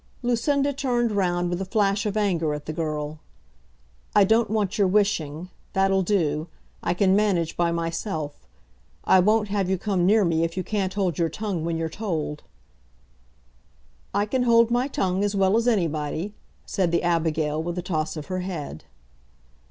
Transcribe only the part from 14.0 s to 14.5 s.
"I can